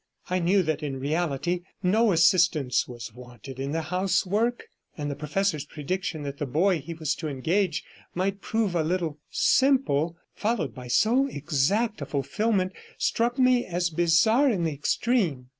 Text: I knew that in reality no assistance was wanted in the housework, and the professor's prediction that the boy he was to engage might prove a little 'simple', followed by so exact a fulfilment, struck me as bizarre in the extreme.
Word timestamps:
I 0.31 0.39
knew 0.39 0.63
that 0.63 0.81
in 0.81 0.99
reality 0.99 1.61
no 1.83 2.11
assistance 2.11 2.87
was 2.87 3.13
wanted 3.13 3.59
in 3.59 3.71
the 3.71 3.83
housework, 3.93 4.63
and 4.97 5.11
the 5.11 5.15
professor's 5.15 5.65
prediction 5.67 6.23
that 6.23 6.39
the 6.39 6.47
boy 6.47 6.79
he 6.79 6.95
was 6.95 7.13
to 7.17 7.27
engage 7.27 7.83
might 8.15 8.41
prove 8.41 8.73
a 8.73 8.81
little 8.81 9.19
'simple', 9.29 10.17
followed 10.33 10.73
by 10.73 10.87
so 10.87 11.27
exact 11.27 12.01
a 12.01 12.07
fulfilment, 12.07 12.73
struck 12.97 13.37
me 13.37 13.63
as 13.63 13.91
bizarre 13.91 14.49
in 14.49 14.63
the 14.63 14.73
extreme. 14.73 15.49